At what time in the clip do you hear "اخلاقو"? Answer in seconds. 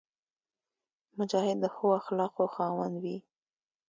2.01-2.45